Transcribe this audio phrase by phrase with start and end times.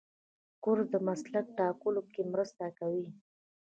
[0.63, 3.07] کورس د مسلک ټاکلو کې مرسته کوي.